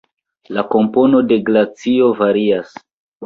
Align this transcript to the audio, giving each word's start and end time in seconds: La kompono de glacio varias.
La 0.57 0.61
kompono 0.71 1.19
de 1.33 1.37
glacio 1.49 2.09
varias. 2.23 2.73